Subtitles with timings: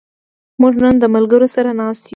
[0.61, 2.09] موږ نن د ملګرو سره ناست یو.